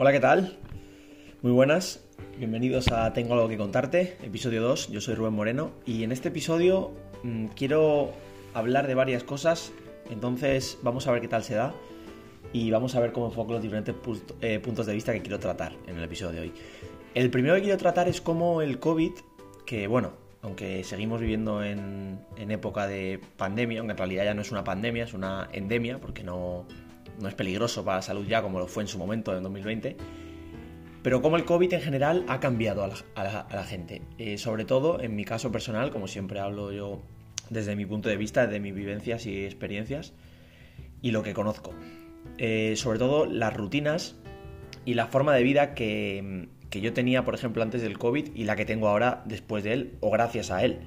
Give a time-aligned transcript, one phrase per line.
[0.00, 0.56] Hola, ¿qué tal?
[1.42, 2.04] Muy buenas,
[2.38, 6.28] bienvenidos a Tengo algo que contarte, episodio 2, yo soy Rubén Moreno y en este
[6.28, 6.92] episodio
[7.24, 8.12] mmm, quiero
[8.54, 9.72] hablar de varias cosas,
[10.08, 11.74] entonces vamos a ver qué tal se da
[12.52, 13.92] y vamos a ver cómo enfoco los diferentes
[14.40, 16.52] eh, puntos de vista que quiero tratar en el episodio de hoy.
[17.16, 19.14] El primero que quiero tratar es cómo el COVID,
[19.66, 24.42] que bueno, aunque seguimos viviendo en, en, época de pandemia, aunque en realidad ya no
[24.42, 26.68] es una pandemia, es una endemia, porque no,
[27.20, 29.96] no es peligroso para la salud ya como lo fue en su momento en 2020,
[31.02, 34.02] pero cómo el COVID en general ha cambiado a la, gente.
[34.18, 37.02] Eh, sobre todo en mi caso personal, como siempre hablo yo
[37.50, 40.12] desde mi punto de vista, de mis vivencias y experiencias
[41.00, 41.72] y lo que conozco.
[42.36, 44.16] Eh, sobre todo las rutinas
[44.84, 48.44] y la forma de vida que, que yo tenía, por ejemplo, antes del COVID y
[48.44, 50.80] la que tengo ahora después de él o gracias a él.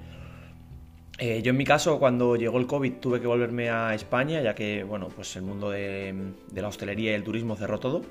[1.24, 4.56] Eh, yo en mi caso, cuando llegó el COVID, tuve que volverme a España, ya
[4.56, 6.16] que, bueno, pues el mundo de,
[6.52, 8.02] de, la hostelería y el turismo cerró todo.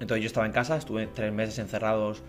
[0.00, 2.22] Entonces yo estaba en casa, estuve tres meses encerrados,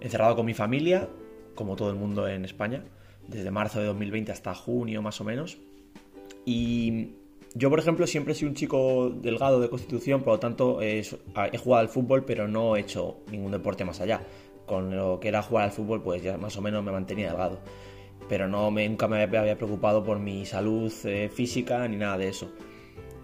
[0.00, 1.10] encerrado con mi familia,
[1.54, 2.84] como todo el mundo en España,
[3.28, 5.58] desde marzo de 2020 hasta junio más o menos.
[6.46, 7.10] Y
[7.54, 11.00] yo, por ejemplo, siempre he sido un chico delgado de constitución, por lo tanto he,
[11.00, 14.22] he jugado al fútbol, pero no he hecho ningún deporte más allá.
[14.64, 17.58] Con lo que era jugar al fútbol, pues ya más o menos me mantenía delgado.
[18.28, 22.28] Pero no me, nunca me había preocupado por mi salud eh, física ni nada de
[22.28, 22.50] eso.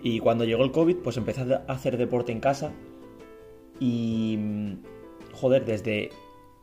[0.02, 2.72] Y cuando llegó el COVID, pues empecé a hacer deporte en casa.
[3.78, 4.38] Y,
[5.32, 6.10] joder, desde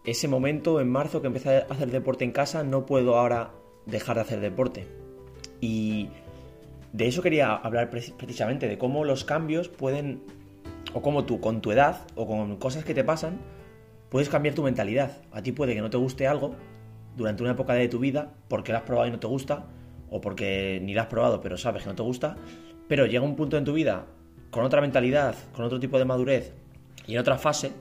[0.06, 3.52] ese momento, en marzo, que empecé a hacer deporte en casa, no puedo ahora
[3.86, 4.88] dejar de hacer deporte.
[5.62, 6.10] Y
[6.94, 10.22] de eso quería hablar precisamente, de cómo los cambios pueden,
[10.94, 13.40] o cómo tú con tu edad o con cosas que te pasan,
[14.10, 15.22] puedes cambiar tu mentalidad.
[15.32, 16.56] A ti puede que no te guste algo
[17.18, 19.66] durante una época de tu vida porque lo has probado y no te gusta,
[20.10, 22.38] o porque ni lo has probado pero sabes que no te gusta,
[22.88, 24.06] pero llega un punto en tu vida
[24.52, 26.54] con otra mentalidad, con otro tipo de madurez
[27.06, 27.72] y en otra fase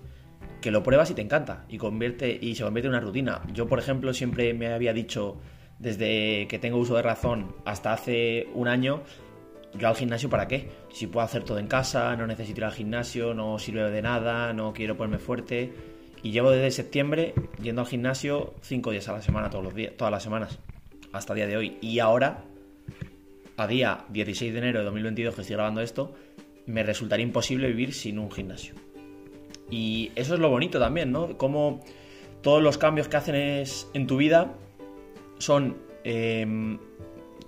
[0.61, 3.43] que lo pruebas y te encanta y convierte y se convierte en una rutina.
[3.53, 5.37] Yo, por ejemplo, siempre me había dicho
[5.78, 9.03] desde que tengo uso de razón hasta hace un año,
[9.78, 10.71] yo al gimnasio para qué?
[10.91, 14.53] Si puedo hacer todo en casa, no necesito ir al gimnasio, no sirve de nada,
[14.53, 15.72] no quiero ponerme fuerte.
[16.26, 19.92] Y llevo desde septiembre yendo al gimnasio cinco días a la semana, todos los días,
[19.97, 20.59] todas las semanas,
[21.12, 21.78] hasta el día de hoy.
[21.81, 22.42] Y ahora,
[23.56, 26.16] a día 16 de enero de 2022 que estoy grabando esto,
[26.66, 28.75] me resultaría imposible vivir sin un gimnasio.
[29.70, 31.38] Y eso es lo bonito también, ¿no?
[31.38, 31.84] Como
[32.43, 34.53] todos los cambios que hacen es, en tu vida
[35.38, 36.44] son eh,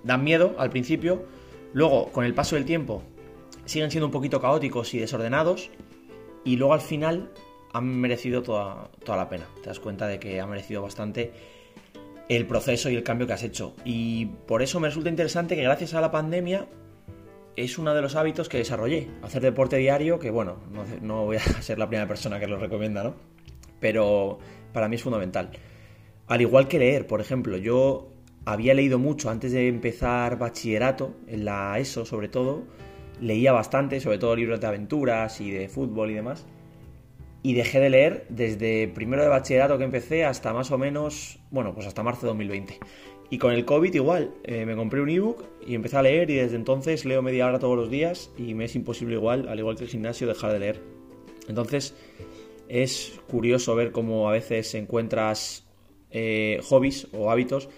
[0.04, 1.24] dan miedo al principio,
[1.72, 3.02] luego con el paso del tiempo
[3.64, 5.68] siguen siendo un poquito caóticos y desordenados
[6.44, 7.32] y luego al final
[7.72, 9.46] han merecido toda, toda la pena.
[9.62, 11.32] Te das cuenta de que ha merecido bastante
[12.28, 13.74] el proceso y el cambio que has hecho.
[13.84, 16.66] Y por eso me resulta interesante que gracias a la pandemia
[17.56, 19.08] es uno de los hábitos que desarrollé.
[19.22, 22.58] Hacer deporte diario, que bueno, no, no voy a ser la primera persona que lo
[22.58, 23.14] recomienda, ¿no?
[23.80, 24.38] Pero
[24.72, 25.50] para mí es fundamental.
[26.26, 28.12] Al igual que leer, por ejemplo, yo
[28.44, 32.64] había leído mucho antes de empezar bachillerato, en la ESO sobre todo,
[33.20, 36.46] leía bastante, sobre todo libros de aventuras y de fútbol y demás,
[37.48, 41.72] y dejé de leer desde primero de bachillerato que empecé hasta más o menos, bueno,
[41.72, 42.78] pues hasta marzo de 2020.
[43.30, 46.34] Y con el COVID igual, eh, me compré un ebook y empecé a leer y
[46.34, 49.78] desde entonces leo media hora todos los días y me es imposible igual, al igual
[49.78, 50.82] que el gimnasio, dejar de leer.
[51.48, 51.94] Entonces
[52.68, 55.66] es curioso ver cómo a veces encuentras
[56.10, 57.70] eh, hobbies o hábitos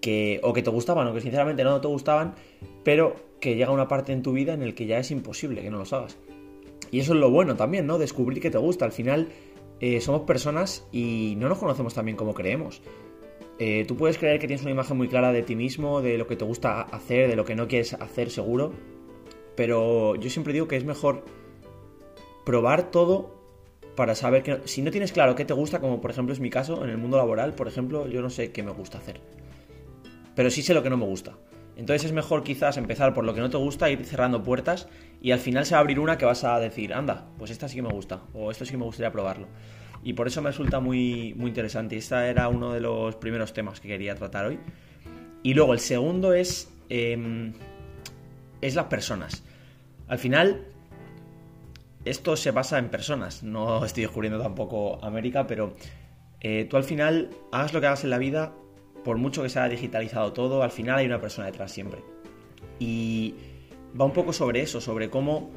[0.00, 2.34] que o que te gustaban o que sinceramente no te gustaban,
[2.82, 5.70] pero que llega una parte en tu vida en el que ya es imposible que
[5.70, 6.16] no los hagas.
[6.92, 7.98] Y eso es lo bueno también, ¿no?
[7.98, 8.84] Descubrir que te gusta.
[8.84, 9.30] Al final
[9.80, 12.82] eh, somos personas y no nos conocemos tan bien como creemos.
[13.58, 16.26] Eh, tú puedes creer que tienes una imagen muy clara de ti mismo, de lo
[16.26, 18.72] que te gusta hacer, de lo que no quieres hacer seguro,
[19.56, 21.24] pero yo siempre digo que es mejor
[22.44, 23.40] probar todo
[23.94, 26.50] para saber que si no tienes claro qué te gusta, como por ejemplo es mi
[26.50, 29.20] caso en el mundo laboral, por ejemplo, yo no sé qué me gusta hacer.
[30.34, 31.38] Pero sí sé lo que no me gusta.
[31.76, 34.88] Entonces es mejor quizás empezar por lo que no te gusta, ir cerrando puertas
[35.22, 37.68] y al final se va a abrir una que vas a decir, anda, pues esta
[37.68, 39.46] sí que me gusta o esto sí que me gustaría probarlo.
[40.04, 41.94] Y por eso me resulta muy, muy interesante.
[41.94, 44.58] Y este era uno de los primeros temas que quería tratar hoy.
[45.42, 47.52] Y luego el segundo es, eh,
[48.60, 49.44] es las personas.
[50.08, 50.66] Al final,
[52.04, 53.42] esto se basa en personas.
[53.42, 55.74] No estoy descubriendo tampoco América, pero
[56.40, 58.52] eh, tú al final, hagas lo que hagas en la vida,
[59.04, 62.02] por mucho que se haya digitalizado todo, al final hay una persona detrás siempre.
[62.78, 63.34] Y
[63.98, 65.50] va un poco sobre eso, sobre cómo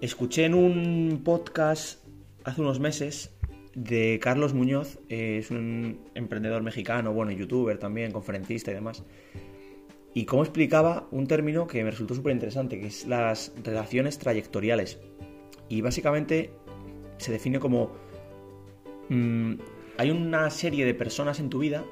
[0.00, 2.04] escuché en un podcast
[2.44, 3.34] hace unos meses
[3.74, 9.04] de Carlos Muñoz, es un emprendedor mexicano, bueno, youtuber también, conferencista y demás,
[10.14, 14.98] y cómo explicaba un término que me resultó súper interesante, que es las relaciones trayectoriales.
[15.68, 16.50] Y básicamente
[17.18, 17.92] se define como...
[19.10, 19.54] mm,
[19.98, 21.84] hay una serie de personas en tu vida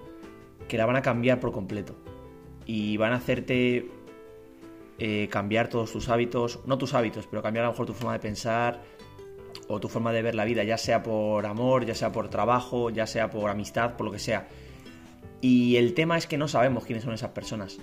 [0.69, 1.97] que la van a cambiar por completo.
[2.67, 3.91] Y van a hacerte
[4.99, 8.13] eh, cambiar todos tus hábitos, no tus hábitos, pero cambiar a lo mejor tu forma
[8.15, 8.83] de pensar
[9.69, 12.91] o tu forma de ver la vida, ya sea por amor, ya sea por trabajo,
[12.91, 14.49] ya sea por amistad, por lo que sea.
[15.41, 17.79] Y el tema es que no sabemos quiénes son esas personas.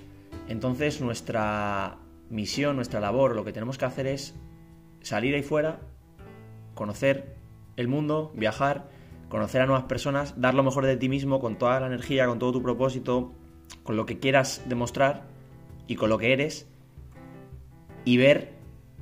[0.47, 1.97] Entonces nuestra
[2.29, 4.33] misión, nuestra labor, lo que tenemos que hacer es
[5.01, 5.79] salir ahí fuera,
[6.73, 7.35] conocer
[7.75, 8.89] el mundo, viajar,
[9.33, 12.37] conocer a nuevas personas, dar lo mejor de ti mismo con toda la energía, con
[12.37, 13.33] todo tu propósito,
[13.81, 15.23] con lo que quieras demostrar
[15.87, 16.69] y con lo que eres
[18.05, 18.51] y ver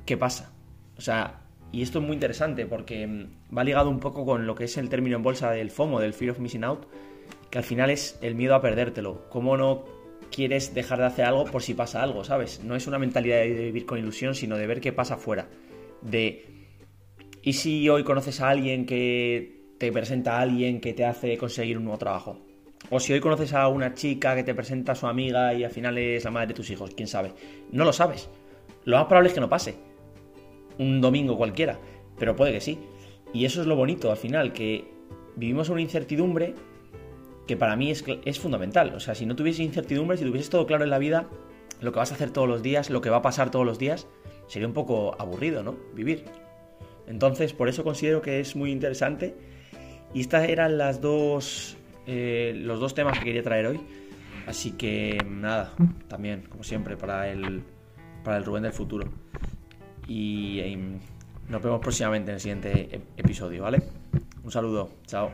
[0.06, 0.54] qué pasa.
[0.96, 4.54] O sea, y esto es muy interesante porque mm, va ligado un poco con lo
[4.54, 6.86] que es el término en bolsa del FOMO, del Fear of Missing Out,
[7.50, 9.28] que al final es el miedo a perdértelo.
[9.28, 9.84] ¿Cómo no
[10.30, 12.64] quieres dejar de hacer algo por si pasa algo, ¿sabes?
[12.64, 15.50] No es una mentalidad de vivir con ilusión, sino de ver qué pasa afuera.
[16.00, 16.70] De,
[17.42, 21.76] ¿y si hoy conoces a alguien que te presenta a alguien que te hace conseguir
[21.76, 22.38] un nuevo trabajo?
[22.90, 25.72] O si hoy conoces a una chica que te presenta a su amiga y al
[25.72, 27.32] final es la madre de tus hijos, quién sabe.
[27.72, 28.30] No lo sabes.
[28.84, 29.74] Lo más probable es que no pase.
[30.78, 31.80] Un domingo cualquiera.
[32.16, 32.78] Pero puede que sí.
[33.34, 34.84] Y eso es lo bonito al final, que
[35.34, 36.54] vivimos una incertidumbre
[37.48, 38.94] que para mí es, es fundamental.
[38.94, 41.28] O sea, si no tuviese incertidumbre, si tuvieses todo claro en la vida,
[41.80, 43.80] lo que vas a hacer todos los días, lo que va a pasar todos los
[43.80, 44.06] días,
[44.46, 45.74] sería un poco aburrido, ¿no?
[45.92, 46.26] Vivir.
[47.08, 49.34] Entonces, por eso considero que es muy interesante.
[50.14, 51.76] Y estas eran las dos.
[52.06, 53.80] eh, los dos temas que quería traer hoy.
[54.46, 55.72] Así que nada,
[56.08, 57.62] también, como siempre, para el.
[58.24, 59.06] Para el Rubén del futuro.
[60.08, 60.78] Y eh,
[61.48, 63.82] nos vemos próximamente en el siguiente ep- episodio, ¿vale?
[64.44, 65.30] Un saludo, chao.